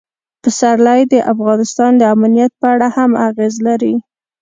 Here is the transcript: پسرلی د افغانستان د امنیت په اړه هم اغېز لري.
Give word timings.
پسرلی 0.43 1.01
د 1.13 1.15
افغانستان 1.33 1.91
د 1.97 2.03
امنیت 2.15 2.51
په 2.61 2.67
اړه 2.73 2.87
هم 2.97 3.11
اغېز 3.27 3.55
لري. 3.67 3.93